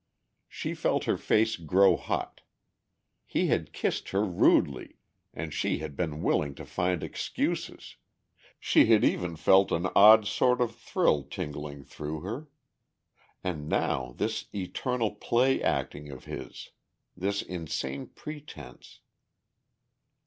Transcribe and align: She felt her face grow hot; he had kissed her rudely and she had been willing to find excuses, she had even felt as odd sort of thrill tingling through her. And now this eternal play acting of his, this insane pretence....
She 0.47 0.73
felt 0.73 1.03
her 1.03 1.15
face 1.15 1.57
grow 1.57 1.95
hot; 1.95 2.41
he 3.23 3.49
had 3.49 3.71
kissed 3.71 4.09
her 4.09 4.25
rudely 4.25 4.95
and 5.31 5.53
she 5.53 5.77
had 5.77 5.95
been 5.95 6.23
willing 6.23 6.55
to 6.55 6.65
find 6.65 7.03
excuses, 7.03 7.97
she 8.59 8.87
had 8.87 9.03
even 9.03 9.35
felt 9.35 9.71
as 9.71 9.85
odd 9.95 10.25
sort 10.25 10.59
of 10.59 10.75
thrill 10.75 11.21
tingling 11.25 11.83
through 11.83 12.21
her. 12.21 12.47
And 13.43 13.69
now 13.69 14.15
this 14.17 14.45
eternal 14.55 15.11
play 15.11 15.61
acting 15.61 16.09
of 16.09 16.25
his, 16.25 16.71
this 17.15 17.43
insane 17.43 18.07
pretence.... 18.07 19.01